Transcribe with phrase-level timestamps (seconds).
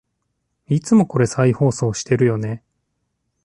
[0.67, 2.63] いつもこれ再放送してるよね